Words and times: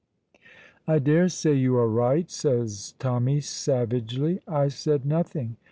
"I 0.87 0.97
daresay 0.97 1.53
you 1.53 1.77
are 1.77 1.87
right," 1.87 2.27
says 2.31 2.95
Tommy, 2.97 3.39
savagely. 3.39 4.39
"I 4.47 4.67
said 4.69 5.05
nothing." 5.05 5.57